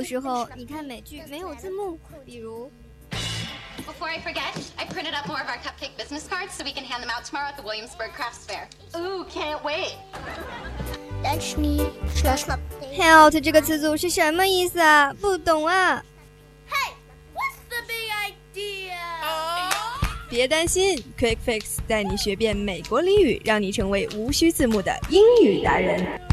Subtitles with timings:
[0.00, 2.72] 有时候你看美剧没有字幕，比如。
[3.86, 7.02] Before I forget, I printed up more of our cupcake business cards so we can hand
[7.02, 8.66] them out tomorrow at the Williamsburg Crafts Fair.
[8.96, 9.96] Ooh, can't wait.
[12.96, 15.12] Help 这个词组是什么意思啊？
[15.20, 16.02] 不懂啊。
[16.70, 16.94] Hey,
[17.34, 18.10] what's the big
[18.56, 18.96] idea?
[20.30, 26.29] 别担心，Quick Fix 带你学遍美国俚语，让你成为无需字幕的英语达人。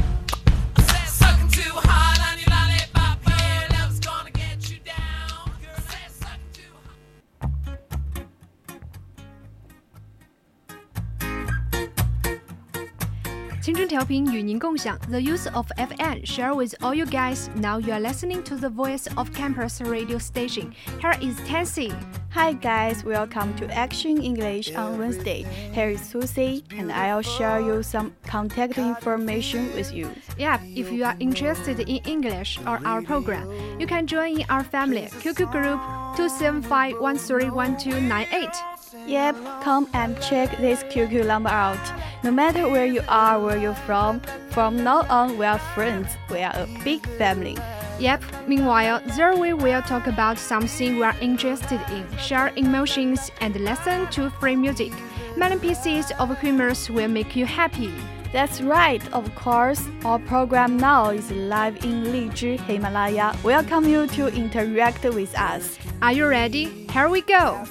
[13.97, 17.49] 调频与您共享，The use of FN share with all you guys.
[17.55, 20.71] Now you are listening to the voice of campus radio station.
[20.99, 21.91] Here is Tansy.
[22.31, 25.45] Hi guys, welcome to Action English on Wednesday.
[25.73, 30.09] Here is Susie, and I'll share you some contact information with you.
[30.37, 33.47] Yeah, if you are interested in English or our program,
[33.79, 35.79] you can join in our family QQ group
[36.17, 38.76] 275131298.
[39.08, 41.80] Yep, come and check this QQ number out.
[42.22, 44.20] No matter where you are, where you're from,
[44.50, 46.14] from now on we are friends.
[46.28, 47.56] We are a big family.
[47.98, 48.22] Yep.
[48.46, 54.08] Meanwhile, there we will talk about something we are interested in, share emotions, and listen
[54.08, 54.92] to free music.
[55.38, 57.90] Many pieces of humor will make you happy.
[58.30, 59.82] That's right, of course.
[60.04, 63.34] Our program now is live in Lizhi, Himalaya.
[63.42, 65.78] Welcome you to interact with us.
[66.02, 66.86] Are you ready?
[66.92, 67.64] Here we go.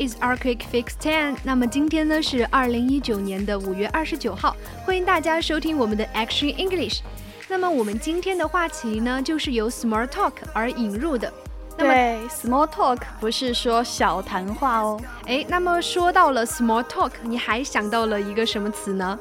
[0.00, 1.36] Is our quick fix ten。
[1.44, 4.56] 那么今天呢是二零一九年的五月二十九号，
[4.86, 7.00] 欢迎大家收听我们的 Action English。
[7.48, 11.30] 那么我们今天的话题呢，就是由 Small Talk 而引入的。
[11.76, 14.98] 对，Small Talk 不是说小谈话哦。
[15.26, 19.18] 哎，那么说到了 Small Talk，你还想到了一个什么词呢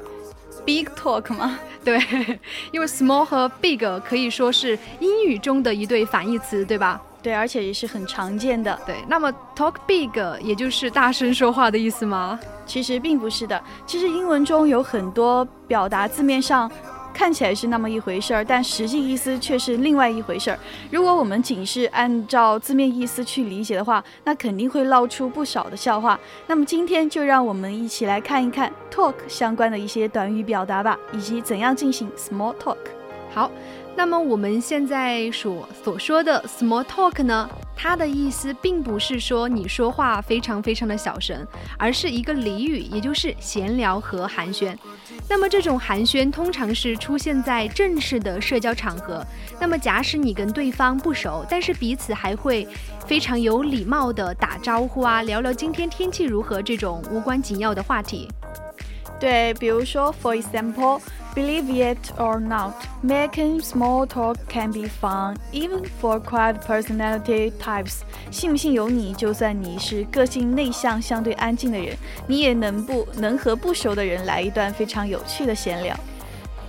[0.66, 1.60] ？Big Talk 吗？
[1.84, 2.00] 对，
[2.72, 7.02] 因为 Small 和 Big 可以说是英语中的一对反义词，对吧？
[7.22, 8.80] 对，而且也是很常见的。
[8.86, 10.10] 对，那么 talk big
[10.42, 12.40] 也就是大声说话的意思吗？
[12.66, 13.62] 其实并不是的。
[13.86, 16.72] 其实英文中有很多表达字面上
[17.14, 20.60] 看起来是那么一回事儿，但实际意思却是另外一回事儿。
[20.90, 26.18] 如果我们仅是按照字面意思去理解的话，那肯定会闹出不少的笑话。
[26.48, 32.78] 那么今天就让我们一起来看一看 talk 相关的一些短语表达吧，以及怎样进行 small talk。
[33.34, 33.52] 好。
[33.96, 41.46] 那么我们现在所所说的 small talk 呢，它的意思并不是说你说话非常非常的小声，
[41.78, 44.74] 而是一个俚语，也就是闲聊和寒暄。
[45.28, 49.26] 那么这种寒暄通常是出现在正式的社交场合。
[49.60, 52.66] 那么假使你跟对方不熟，但是彼此还会
[53.06, 58.30] 非常有礼貌的打招呼啊，聊聊今天天气如何这种无关紧要的话题。
[59.20, 61.02] 对，比如说，for example。
[61.36, 62.74] Believe it or not,
[63.04, 68.00] making small talk can be fun, even for quiet personality types.
[68.32, 71.96] 信不信由你，就算你是个性内向、相对安静的人，
[72.28, 75.96] 你也能不能和不熟的人来一段非常有趣的闲聊。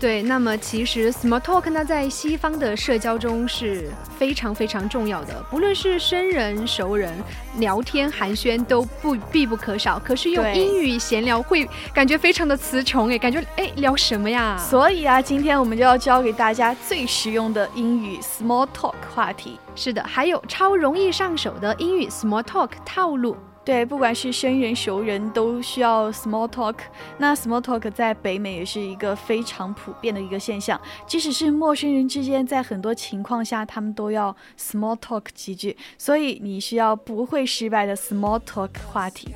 [0.01, 7.13] 对，那么其实 small talk 呢，在西方的社交中是非常非常重要的，不论是生人、熟人，
[7.59, 9.99] 聊天寒暄都不必不可少。
[9.99, 14.57] 可是用英语闲聊会感觉非常的词穷，哎，感觉哎聊什么呀？
[14.57, 19.59] 所以啊，今天我们就要教给大家最实用的英语 small talk 话题。
[19.77, 23.37] 是的，还有超容易上手的英语 small talk 套路。
[23.63, 26.75] 对，不管是生人熟人，都需要 small talk。
[27.19, 35.77] 那 small talk 在北美也是一个非常普遍的一个现象，即使是陌生人之间，在很多情况下，他们都要 small talk 几句。
[35.99, 39.35] 所以你需要不会失败的 small talk 话题。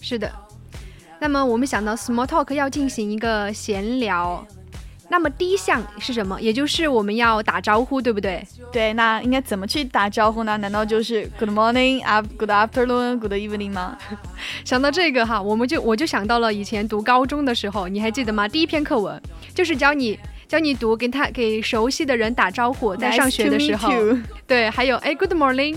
[0.00, 0.32] 是的。
[1.20, 4.46] 那么我们想到 small talk 要进行一个闲聊。
[5.10, 6.40] 那么第一项是什么？
[6.40, 8.46] 也就是我们要打招呼，对不对？
[8.70, 10.56] 对，那应该怎么去打招呼呢？
[10.58, 12.02] 难道就是 Good morning,
[12.36, 13.96] Good afternoon, Good evening 吗？
[14.64, 18.46] 想到这个哈，我们就我就想到了以前读高中的时候，你还记得吗？
[18.46, 19.20] 第一篇课文
[19.54, 23.90] 就是教你教你读，跟他给熟悉的人打招呼，在上学的时候。
[24.46, 25.76] 对，还有哎，Good morning,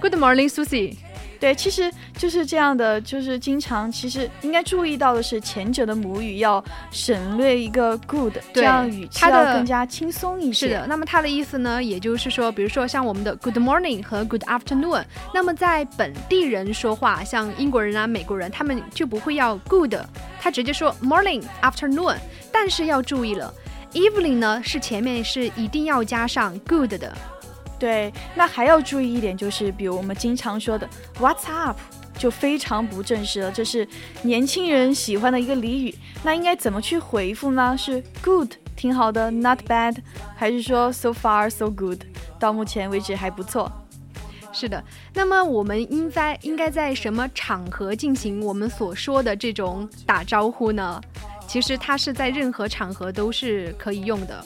[0.00, 0.96] Good morning, Susie。
[1.40, 10.68] 对，其实就是这样的，就是经常其实应该注意到的是，前者的母语要省略一个 good，这样语气要更加轻松一些。
[10.68, 15.02] 是的，那么它的意思呢，也就是说，比如说像我们的 good morning 和 good afternoon，
[15.32, 19.94] 那么在本地人说话，像英国人啊、美国人，他们就不会要 good，
[20.38, 22.16] 他直接说 morning afternoon，
[22.52, 23.50] 但是要注意了
[23.94, 27.16] ，evening 呢是前面是一定要加上 good 的。
[27.80, 30.86] 对，那还要注意一点，就是比如我们经常说的
[31.18, 31.78] "What's up"，
[32.18, 33.88] 就非常不正式了，这是
[34.22, 35.94] 年轻人喜欢的一个俚语。
[36.22, 37.74] 那应该怎么去回复呢？
[37.78, 39.96] 是 "Good"，挺好的；"Not bad"，
[40.36, 42.02] 还是说 "So far so good"，
[42.38, 43.72] 到目前为止还不错。
[44.52, 44.84] 是的，
[45.14, 51.00] 那么我们应在应该在什么场合进行我们所说的这种打招呼呢？
[51.46, 54.44] 其实它是在任何场合都是可以用的。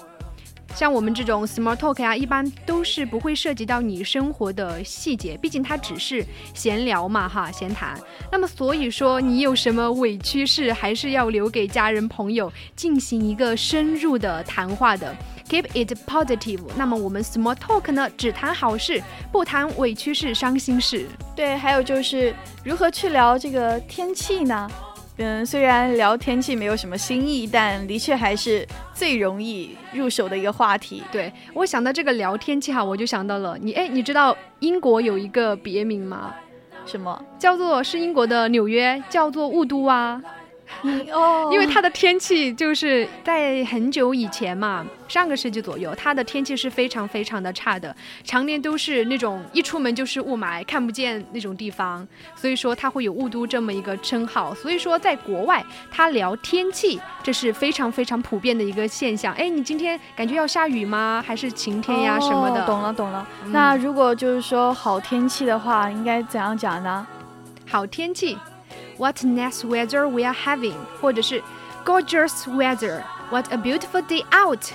[0.74, 7.96] 像我们这种 small talk 呀，一般都是不会涉及到你生活的细节，毕竟它只是闲聊嘛，哈，闲谈。
[8.32, 15.14] 那么所以说，你有什么委屈事，还是要留给家人朋友进行一个深入的谈话的
[15.48, 16.60] ，keep it positive。
[16.76, 19.00] 那么我们 small talk 呢，只谈好事，
[19.30, 21.06] 不谈委屈事、伤心事。
[21.36, 22.34] 对，还有就是
[22.64, 24.68] 如何去聊这个天气呢？
[25.16, 31.04] 嗯，虽然聊天气没有什么新意，但的确还是最容易入手的一个话题。
[31.12, 36.34] 对我想到这个聊天气哈，我就想到了你，哎，你知道英国有一个别名吗？
[36.84, 37.24] 什么？
[37.38, 40.20] 叫做是英国的纽约，叫做雾都啊。
[41.12, 47.94] 哦，因为它的天气就是在很久以前嘛，上个世纪左右，它的天气是非常非常的差的，
[48.24, 54.54] 常年都是那种一出门就是雾霾，看不见那种地方，所以说它会有雾都这么一个称号。
[54.54, 59.32] 所以说在国外，他聊天气，这是非常非常普遍的一个现象。
[59.34, 61.22] 哎，你今天感觉要下雨吗？
[61.26, 62.66] 还是晴天呀什么的？
[62.66, 63.26] 懂了懂了。
[63.46, 67.06] 那如果就是说好天气的话，应该怎样讲呢？
[67.66, 68.36] 好天气。
[68.97, 71.41] What nice weather we are having，或者是
[71.85, 74.71] gorgeous weather，What a beautiful day out。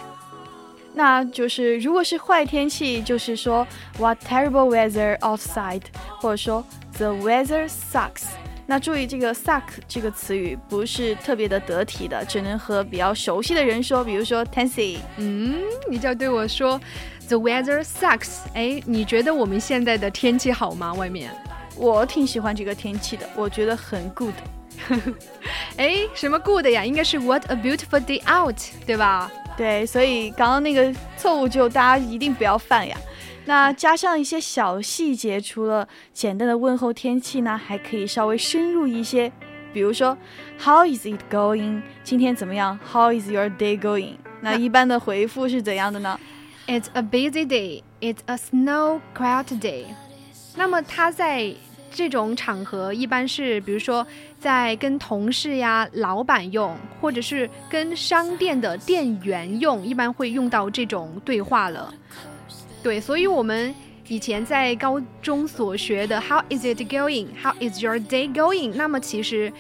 [0.94, 3.66] 那就是如果是坏天气，就是说
[3.98, 5.82] What terrible weather outside，
[6.20, 6.64] 或者说
[6.96, 8.24] The weather sucks。
[8.66, 14.98] 那注意这个 suck 这个词语不是特别的得体的，只能和比较熟悉的人说，比如说 Tansy。
[15.18, 15.60] 嗯，
[15.90, 16.80] 你就要对我说
[17.28, 18.38] The weather sucks。
[18.54, 20.94] 哎，你觉得我们现在的天气好吗？
[20.94, 21.30] 外面？
[21.79, 24.33] 我挺喜欢这个天气的，我觉得很 good。
[25.77, 26.83] 哎，什么 good 呀？
[26.83, 29.31] 应该是 What a beautiful day out，对吧？
[29.55, 32.97] 对，所以刚刚那个错误就大家一定不要犯呀。
[33.45, 39.31] 那加上一些小细节，除了简单的问候天气呢，还可以稍微深入一些，
[39.73, 40.17] 比如说
[40.59, 41.81] How is it going？
[42.03, 44.15] 今天怎么样？How is your day going？
[44.41, 46.19] 那一般的回复是怎样的呢
[46.67, 47.83] ？It's a busy day.
[47.99, 49.85] It's a snow cloud day.
[50.55, 51.53] 那么它在
[51.91, 54.05] 这种场合一般是，比如说
[54.39, 61.93] 在跟同事呀、老板用，或者是跟商店的店员用，一般会用到这种对话了。
[62.81, 63.73] 对，所以我们
[64.07, 67.27] 以前在高中所学的 “How is it going?
[67.41, 69.51] How is your day going?” 那么其实。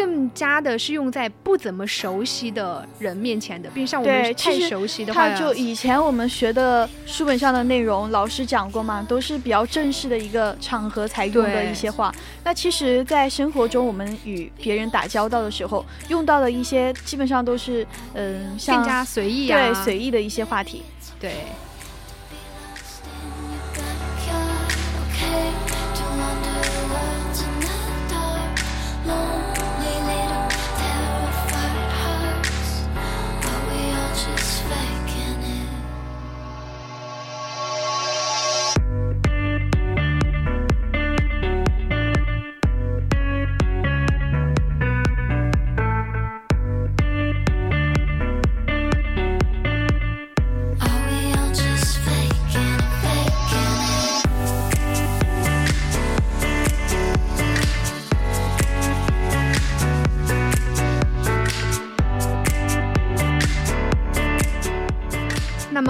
[0.00, 12.10] 更加的是用在不怎么熟悉的人面前的，并像我们太熟悉的话，他就以前我们学的书本上的内容，老师讲过嘛，都是比较正式的一个场合才用的一些话。
[12.42, 20.82] 那其实，在生活中，我们与别人打交道的时候，用到的一些，基本上都是，嗯，更加随意啊，对，随意的一些话题，
[21.20, 21.34] 对。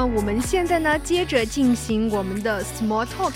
[0.00, 3.34] 么我们现在呢，接着进行我们的 small talk。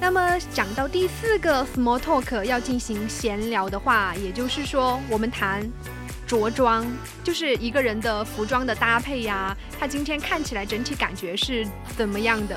[0.00, 5.68] 那么讲到第四个 small talk 要进行闲聊的话，也就是说我们谈
[6.24, 6.86] 着装，
[7.24, 12.56] 就是一个人的服装的搭配呀，他今天看起来整体感觉是怎么样的？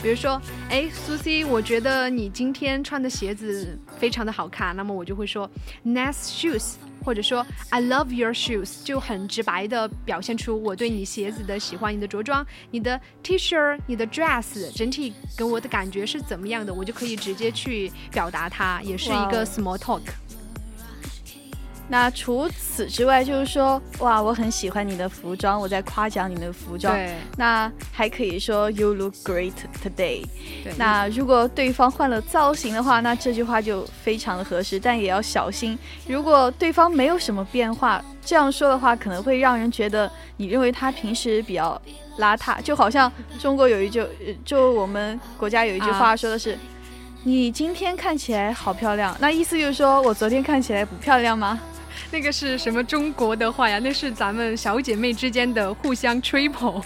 [0.00, 0.40] 比如说，
[0.70, 5.50] 哎，苏西，我觉得你今天穿的鞋子非常的好看，那么我就会说
[5.84, 6.74] nice shoes，
[7.06, 20.02] 或者说 I love your shoes，就很直白的表现出我对你鞋子的喜欢，你的着装，你的 T-shirt，你的 dress，整体给我的感觉是怎么样的，我就可以直接去表达它，也是一个 small talk。
[21.88, 26.92] 那除此之外，就是说，哇，我很喜欢你的服装，我在夸奖你的服装。
[26.94, 27.14] 对。
[27.36, 29.52] 那还可以说 You look great
[29.82, 30.24] today。
[30.64, 30.74] 对。
[30.76, 35.78] 那如果对方换了造型的话，那这句话就非常的合适，但也要小心。
[36.08, 41.80] 如果对方没有什么变化，这样说的话，可能会让人觉得你认为他平时比较
[42.18, 44.04] 邋遢，就好像中国有一句，
[44.44, 46.58] 就我们国家有一句话说的是，
[47.22, 49.16] 你今天看起来好漂亮。
[49.20, 51.60] 那意思就是说我昨天看起来不漂亮吗？
[52.10, 53.78] 那个是什么中国的话呀？
[53.78, 56.82] 那是咱们小姐妹之间的互相吹捧。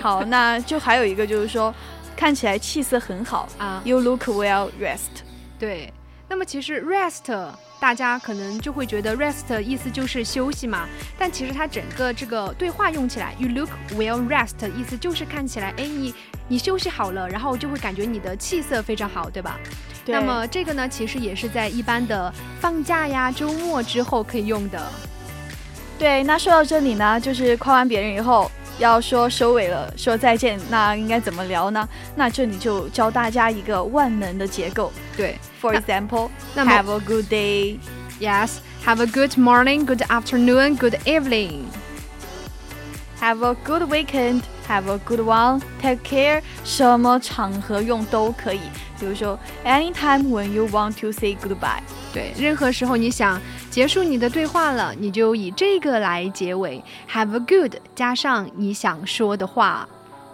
[0.00, 1.74] 好，那就还有一个就是说，
[2.16, 3.82] 看起来气色很好啊。
[3.84, 5.22] You look well rest。
[5.58, 5.92] 对，
[6.28, 7.50] 那么其实 rest
[7.80, 10.88] 大家可能就会觉得 rest 意思就是休息嘛，
[11.18, 16.14] 但其实它整个这个对话用起来，you look well rest 意思就是看起来，哎，你
[16.46, 19.58] 你休息好了，然后就会感觉你的气色非常好，对吧？
[20.06, 24.82] 那么这个呢，其实也是在一般的放假呀、周末之后可以用的。
[25.98, 31.88] 对，那说到这里呢，就是夸完别人以后要说收尾了，说再见，那应该怎么聊呢？
[32.16, 34.92] 那这里就教大家一个万能的结构。
[35.16, 37.78] 对，For example，那 Have a good day。
[38.18, 41.81] Yes，Have a good morning，Good afternoon，Good evening。
[43.22, 44.42] Have a good weekend。
[44.66, 45.60] Have a good one.
[45.80, 46.42] Take care.
[46.64, 48.58] 什么场合用都可以。
[48.98, 51.78] 比如说，anytime when you want to say goodbye。
[52.12, 56.82] 对，任何时候你想结束你的对话了，你就以这个来结尾。
[57.08, 59.88] Have a good 加上你想说的话。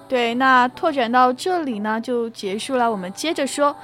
[0.08, 2.90] 对，那拓展到这里呢，就结束了。
[2.90, 3.76] 我们接着说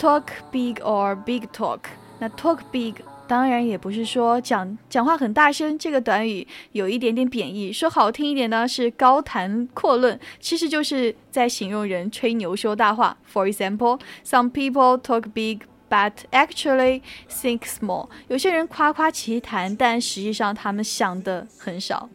[0.00, 1.78] ，talk big or big talk。
[2.18, 2.96] 那 talk big。
[3.32, 7.72] 当然也不是说讲讲话很大声，这个短语有一点点贬义。
[7.72, 13.16] 说好听一点呢，是高谈阔论，其实就是在形容人吹牛说大话。
[13.32, 18.10] For example, some people talk big, but actually think small。
[18.28, 22.10] 有些人夸夸其谈，但实际上他们想的很少。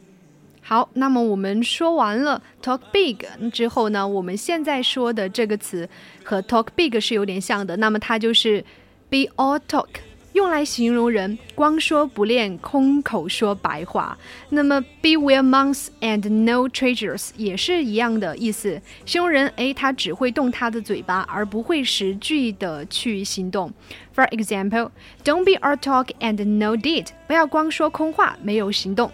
[0.62, 5.90] 好，那么我们说完了 talk big 之后呢，我们现在说的这个词
[6.24, 8.64] 和 talk big 是有点像的，那么它就是
[9.10, 9.88] be all talk。
[10.34, 14.18] 用来形容人光说不练，空口说白话。
[14.50, 23.74] 那么 be well months and no treasures 也是一样的意思，形容人诶，他只会动他的嘴巴，而不会实际的去行动。
[24.16, 24.92] For example,
[25.24, 29.12] don't be all talk and no deed，不要光说空话，没有行动。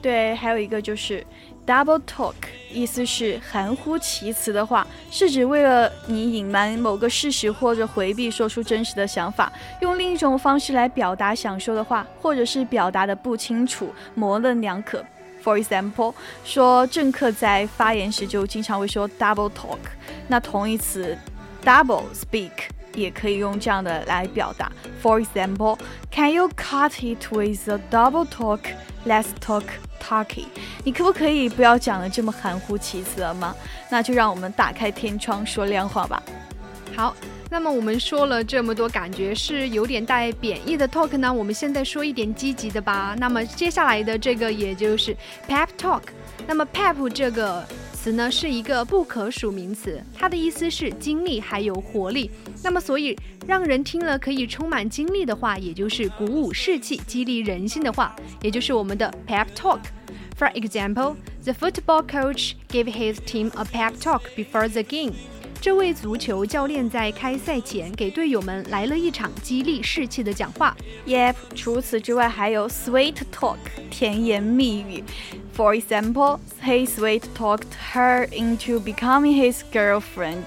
[0.00, 1.24] 对，还有一个就是。
[1.68, 2.32] Double talk
[2.72, 15.04] 意思是含糊其辞的话，是指为了你隐瞒某个事实或者回避说出真实的想法，用另一种方式来表达想说的话，或者是表达的不清楚、模棱两可。
[15.44, 19.78] For example，说政客在发言时就经常会说 double talk，
[20.26, 21.16] 那同义词
[21.62, 22.50] double speak
[22.94, 24.70] 也可以用这样的来表达。
[25.02, 29.64] For example，Can you cut it with a double talk？Let's talk.
[30.00, 30.46] Talky，
[30.84, 33.54] 你可不可以不要讲的这么含糊其辞了吗？
[33.90, 36.22] 那就让我们打开天窗说亮话吧。
[36.96, 37.14] 好，
[37.50, 41.30] 那么我们说了这么多，感觉是有点带贬义的 talk 呢。
[41.30, 43.14] 我们现在说一点积极的吧。
[43.18, 45.14] 那么接下来的这个也就是
[45.46, 46.02] pep talk。
[46.46, 47.66] 那么 pep 这个
[48.00, 52.30] 词呢是一个不可数名词，它的意思是精力还有活力。
[52.62, 59.80] 那么所以让人听了可以充满精力的话，也就是鼓舞士气、激励人心的话，也就是我们的 pep talk。
[60.38, 65.14] For example, the football coach gave his team a pep talk before the game.
[65.60, 70.76] 这位足球教练在开赛前给队友们来了一场激励士气的讲话。
[71.06, 73.56] Yep，除此之外还有 sweet talk，
[73.90, 75.02] 甜言蜜语。
[75.56, 80.44] For example, he sweet talked her into becoming his girlfriend.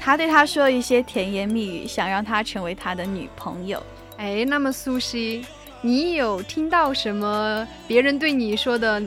[0.00, 3.80] 他对她说了一些甜言蜜语，想让她成为他的女朋友。
[4.16, 5.46] 哎，那么苏西。
[5.82, 9.00] 你有听到什么别人对你说的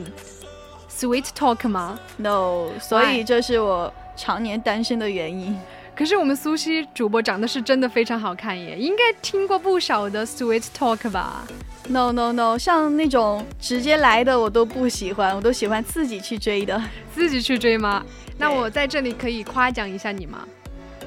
[0.90, 5.56] sweet talk 吗？No，所以这是我常年单身的原因。
[5.96, 11.46] 可是我们苏西主播长得是真的非常好看耶，应该听过不少的 Sweet Talk 吧
[11.88, 16.82] ？No No No，像那种直接来的我都不喜欢，我都喜欢自己去追的。
[17.14, 18.04] 自己去追吗？
[18.36, 20.44] 那我在这里可以夸奖一下你吗？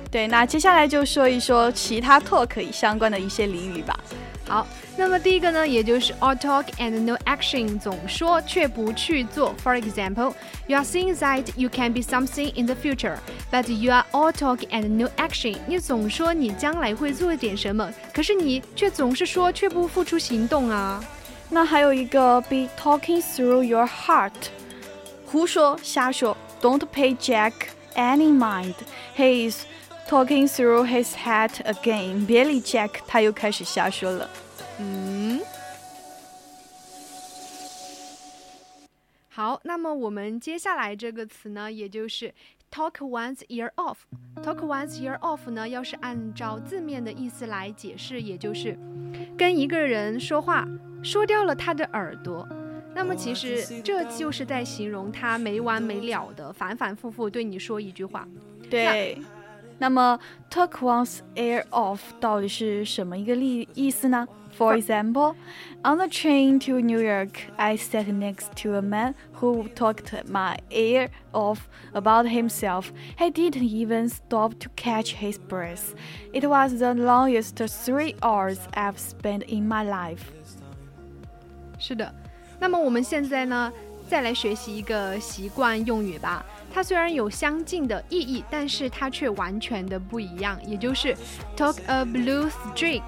[0.10, 4.00] 对，那接下来就说一说其他 talk 相关的一些俚语吧。
[4.49, 9.55] 好，那么第一个呢，也就是 all talk and no action，总说却不去做。
[9.62, 10.35] For example,
[10.67, 13.19] you are saying that you can be something in the future,
[13.50, 15.57] but you are all talk and no action。
[15.67, 21.02] 你总说你将来会做点什么，可是你却总是说却不付出行动啊。
[21.49, 24.33] 那还有一个 be talking through your heart，
[25.25, 27.52] 胡说瞎说，don't pay Jack
[27.95, 28.75] any mind.
[29.17, 29.64] He is
[30.10, 34.30] Talking through his head again，别理 Jack，他又开始瞎说了。
[34.80, 35.42] 嗯，
[39.30, 42.34] 好，那么我们接下来这个词呢，也就是
[42.72, 43.98] talk one's ear off。
[44.38, 48.80] talk one's ear off 呢，要是按照字面的意思来解释，也就是
[49.38, 50.66] 跟一个人说话
[51.04, 52.48] 说掉了他的耳朵。
[52.96, 58.26] 那么其实这就是在形容他没完没了的反反复复对你说一句话。
[58.70, 59.18] 对。
[59.79, 64.26] 那么，talk one's ear off 到底是什么一个例意思呢？
[64.57, 65.35] For example,
[65.83, 70.59] on the train to New York, I sat next to a man who talked my
[70.69, 71.61] ear off
[71.95, 72.93] about himself.
[73.17, 75.95] He didn't even stop to catch his breath.
[76.35, 80.31] It was the longest three hours I've spent in my life.
[81.79, 82.14] 是的，
[82.61, 83.73] 那么我们现在呢，
[84.08, 86.46] 再来学习一个习惯用语吧。
[86.74, 91.16] 它虽然有相近的意义，但是它却完全的不一样，也就是
[91.56, 93.04] talk a blue streak。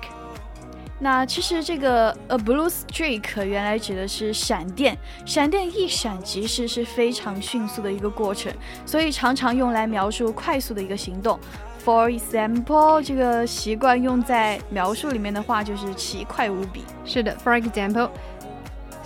[1.02, 8.52] 那其实这个 a blue streak 原来指的是闪电，闪电一闪即逝是非常迅速的一个过程，
[8.86, 11.40] 所以常常用来描述快速的一个行动。
[11.86, 16.84] For example，这个习惯用在描述里面的话就是奇快无比。
[17.06, 17.58] 是的，For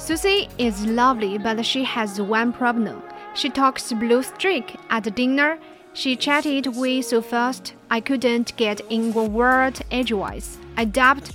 [0.05, 3.01] Susie is lovely，but she has one problem。
[3.35, 5.57] She talks blue streak at dinner.
[5.93, 10.57] She chatted way so fast I couldn't get in a word edgewise.
[10.75, 11.29] I doubt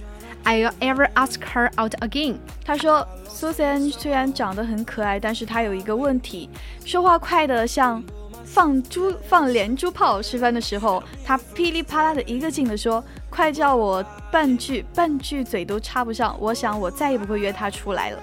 [0.44, 2.40] I'll ever ask her out again.
[2.62, 6.50] 她说，Susan 虽然长得很可爱，但是她有一个问题，
[6.85, 8.04] 说话快的像
[8.44, 10.20] 放珠放连珠炮。
[10.20, 16.37] 吃饭的时候，她噼里啪啦的一个劲的说，快叫我半句半句嘴都插不上。
[16.38, 18.18] 我想我再也不会约她出来了。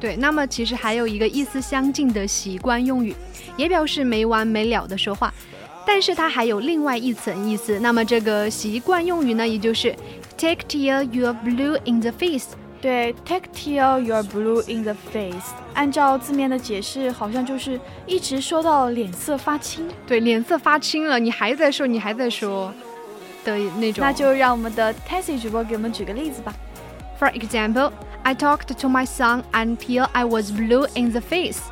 [0.00, 3.14] 对，那么其实还有一个意思相近的习惯用语，
[3.56, 5.34] 也表示没完没了的说话，
[5.84, 7.80] 但是它还有另外一层意思。
[7.80, 9.92] 那么这个习惯用语呢，也就是
[10.36, 12.46] take till you're blue in the face。
[12.80, 19.88] 对，take till you're blue in the face，按照字面的解释，好像就是一直说到脸色发青。
[20.06, 22.72] 对，脸色发青了，你还在说，你还在说
[23.44, 24.04] 的那种。
[24.04, 26.54] 那就让我们的 Tessie 主播给我们举个例子吧。
[27.18, 27.90] For example。
[28.28, 31.62] I talked to my son until I was blue in the face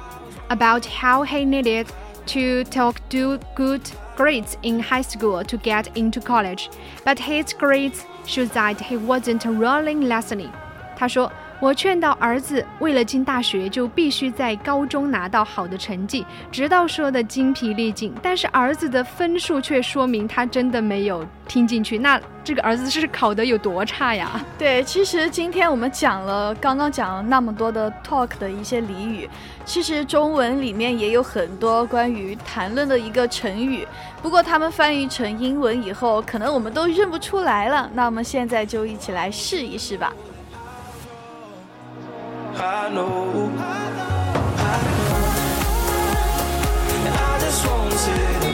[0.48, 1.86] about how he needed
[2.28, 3.82] to talk to good
[4.16, 6.70] grades in high school to get into college,
[7.04, 10.50] but his grades showed that he wasn't really listening.
[10.96, 11.30] 他说。
[11.58, 18.12] 我劝导儿子，为了进大学，就必须在高中拿到好的成绩，直到说的精疲力尽。
[18.22, 21.96] 但是儿子的分数却说明他真的没有听进去。
[21.96, 24.38] 那这个儿子是考得有多差呀？
[24.58, 29.26] 对，其实今天我们讲了，刚刚讲了那么多的 talk 的一些俚语，
[29.64, 33.88] 其实中文里面也有很多关于谈论的一个成语，
[34.20, 37.90] 不过他们翻译成英文以后，可能我们都认不出来了。
[37.94, 40.12] 那我们现在就一起来试一试吧。
[42.58, 43.52] I know.
[43.58, 44.56] I know.
[47.12, 48.45] I just want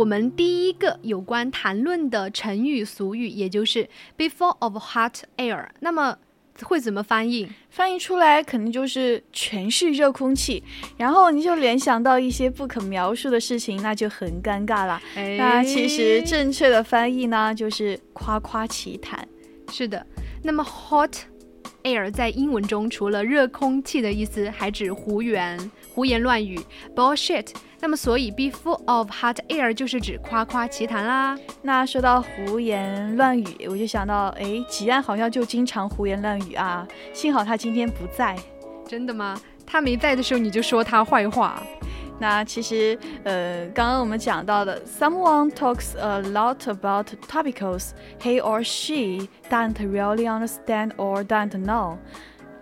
[0.00, 3.86] 我们第一个有关谈论的成语俗语，也就是
[4.16, 5.68] before of hot air。
[5.80, 6.16] 那么
[6.62, 7.46] 会怎么翻译？
[7.68, 10.64] 翻译出来肯定就是全是热空气，
[10.96, 14.98] 然后你就联想到一些不可描述的事情，那就很尴尬了。
[15.36, 19.28] 那其实正确的翻译呢，就是夸夸其谈。
[19.70, 20.06] 是的，
[20.42, 21.12] 那么 hot
[21.82, 26.58] air 在英文中除了热空气的意思，还指胡言胡言乱语
[26.96, 27.48] bullshit。
[27.80, 31.36] 那么所以 be full of hot air 就是指夸夸其谈啦。
[31.62, 36.86] 那说到胡言乱语，我就想到，哎，吉安好像就经常胡言乱语啊。
[37.14, 38.36] 幸好他今天不在。
[38.86, 39.40] 真的吗？
[39.66, 41.62] 他没在的时候你就说他坏话。
[42.18, 51.96] 那其实，呃，刚刚我们讲到的，someone talks a lot about topics he or she doesn't really understand or doesn't know。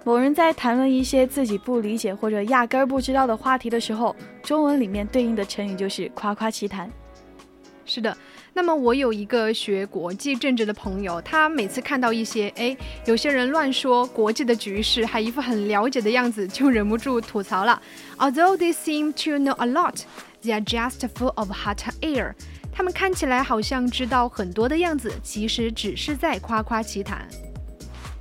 [0.08, 6.90] 某人在谈论一些自己不理解或者压根儿不知道的话题的时候，中文里面对应的成语就是夸夸其谈。
[7.84, 8.16] 是的。
[8.54, 17.78] 那么我有一个学国际政治的朋友，他每次看到一些哎，有些人乱说国际的局势，还一副很了解的样子，就忍不住吐槽了。
[18.16, 20.04] Although they seem to know a lot,
[20.42, 22.32] they are just full of hot air。
[22.72, 27.28] 他们看起来好像知道很多的样子，其实只是在夸夸其谈。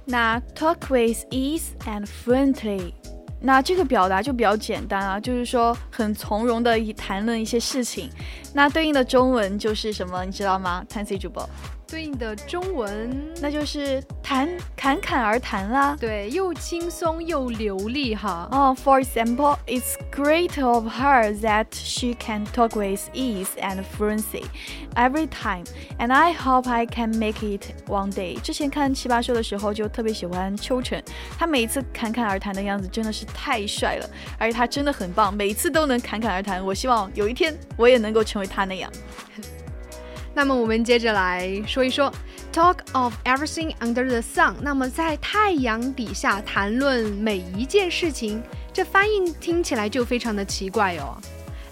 [0.08, 2.94] 那 talk with ease and friendly。
[3.40, 8.10] 那这个表达就比较简单啊，就是说很从容的谈论一些事情。
[8.54, 11.48] 那对应的中文就是什么，你知道吗？Tansy 主播。
[11.88, 15.96] 对应的中文，那就是谈侃侃而谈啦。
[15.98, 18.48] 对，又轻松又流利哈。
[18.52, 24.44] 哦，For example, it's great of her that she can talk with ease and fluency
[24.96, 25.64] every time,
[25.98, 28.40] and I hope I can make it one day。
[28.42, 31.02] 之前看奇葩说的时候就特别喜欢秋晨，
[31.40, 36.64] 他每一次侃侃而谈的样子真的是太帅了，而且他真的很棒，每次都能侃侃而谈。
[36.64, 38.92] 我希望有一天我也能够成为他那样。
[40.38, 42.14] 那么我们接着来说一说
[42.54, 44.54] ，talk of everything under the sun。
[44.62, 48.40] 那么在太阳底下谈论每一件事情，
[48.72, 51.18] 这翻译听起来就非常的奇怪哦。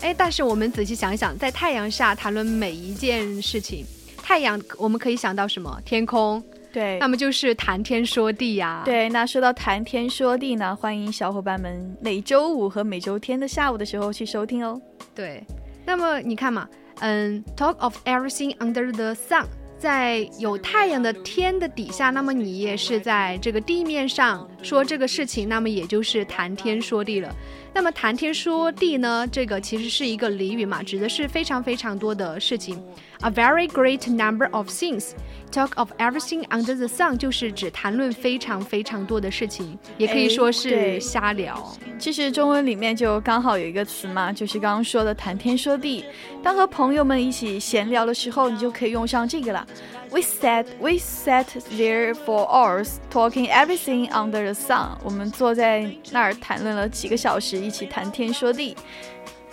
[0.02, 3.86] 哎，但是我们仔细想想，在太阳下谈论每一件事情，
[4.18, 5.80] 太阳我们可以想到什么？
[5.86, 6.44] 天空。
[6.74, 6.98] 对。
[6.98, 8.82] 那么就是谈天说地呀。
[8.84, 9.08] 对。
[9.10, 14.82] 那说到谈天说地呢，欢迎小伙伴们每周五和每周天的下午的时候去收听哦。
[15.14, 15.44] 对。
[15.86, 16.68] 那么你看嘛。
[17.00, 19.46] 嗯，talk of everything under the sun，
[19.78, 27.34] 在有太阳的天的底下，那么你也是在这个地面上说这个事情，那么也就是谈天说地了。
[27.74, 32.82] 那么谈天说地呢，这个其实是一个俚语嘛，指的是非常非常多的事情。
[33.20, 35.12] A very great number of things.
[35.56, 41.74] Talk of everything under the sun 就是指谈论非常非常多的事情，也可以说是瞎聊。
[41.98, 46.04] 其实中文里面就刚好有一个词嘛，就是刚刚说的谈天说地。
[46.44, 49.66] 当和朋友们一起闲聊的时候，你就可以用上这个了。
[50.12, 54.90] We sat, we sat there for hours talking everything under the sun。
[55.06, 58.76] 我们坐在那儿谈论了几个小时，一起谈天说地。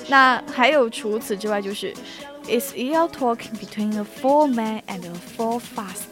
[0.09, 1.95] 那还有除此之外就是。
[2.49, 6.09] Is ill talking between a full man and a full fast？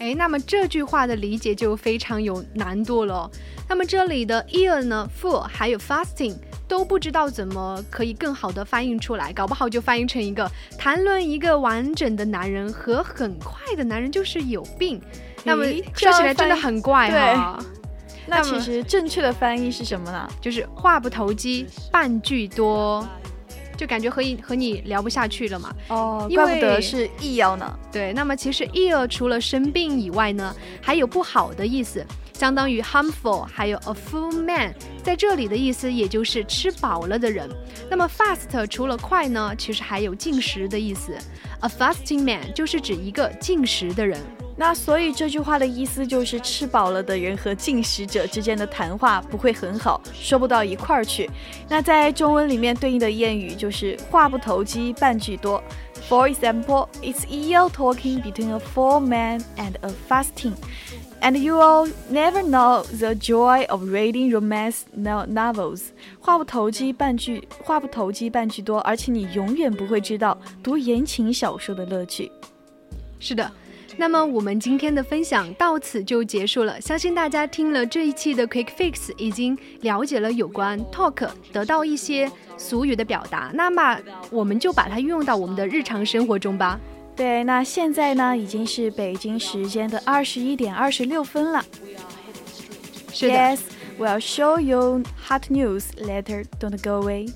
[0.00, 3.30] 哎，那么这句话的理解就非常有难度了。
[3.68, 6.34] 那么这里的 ill 呢，full 还有 fasting
[6.66, 15.00] 都不知道怎么可以更好的翻译出来，搞不好就翻译成一个谈论一个完整的男人和很快的男人就是有病。
[15.44, 17.62] 那么说起来真的很怪哈。
[18.26, 20.28] 那其实正确的翻译是什么呢？
[20.40, 23.06] 就是话不投机半句多。
[23.84, 25.70] 就感觉和你和你聊不下去了嘛？
[25.88, 27.78] 哦，怪不得是疫药呢。
[27.92, 32.02] 对，那么其实 ill 除了生病以外呢，还有不好的意思，
[32.44, 37.48] 相当于 harmful，还有 a full man，在这里的意思也就是吃饱了的人。
[37.88, 41.16] 那么 fast 除了快呢，其实还有进食的意思
[41.60, 44.20] ，a fasting man 就是指一个进食的人。
[44.56, 51.28] 那所以这句话的意思就是，吃饱了的人和进食者之间的谈话不会很好，说不到一块儿去。
[51.66, 55.60] 那在中文里面对应的谚语就是“话不投机半句多”。
[56.08, 60.52] For example, it's ill talking between a full man and a fasting,
[61.24, 65.86] and you'll never know the joy of reading romance novels.
[66.20, 72.30] 话不投机半句，话不投机半句多，而且你永远不会知道读言情小说的乐趣。
[73.18, 73.50] 是的。
[73.96, 83.52] 那么我们今天的分享到此就结束了，相信大家听了这一期的 Quick Fix 已经了解了有关 talk，得到一些俗语的表达。
[83.54, 83.96] 那么
[84.30, 86.80] 我们就把它运用到我们的日常生活中吧。
[87.16, 91.64] 对，那现在呢已经是北京时间的二十一点二十六分了。
[93.12, 93.34] 是的。
[93.34, 93.60] Yes,
[93.98, 96.44] we'll show you hot news later.
[96.58, 97.32] Don't go away.